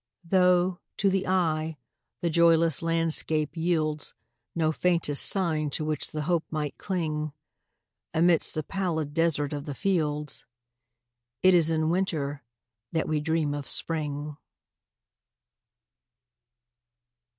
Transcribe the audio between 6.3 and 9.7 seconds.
might cling,—Amidst the pallid desert of